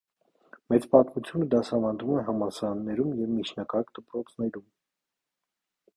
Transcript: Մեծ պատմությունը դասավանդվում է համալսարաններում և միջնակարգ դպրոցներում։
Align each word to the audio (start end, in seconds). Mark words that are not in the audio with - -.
Մեծ 0.73 0.87
պատմությունը 0.93 1.47
դասավանդվում 1.51 2.17
է 2.21 2.25
համալսարաններում 2.31 3.13
և 3.21 3.35
միջնակարգ 3.37 3.95
դպրոցներում։ 3.99 4.69